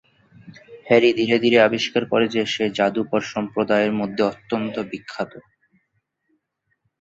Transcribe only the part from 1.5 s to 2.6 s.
আবিষ্কার করে যে,